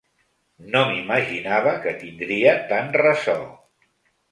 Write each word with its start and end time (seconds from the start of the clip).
No 0.75 0.79
m’imaginava 0.91 1.75
que 1.85 1.95
tindria 2.05 2.57
tant 2.73 2.91
ressò. 3.03 3.39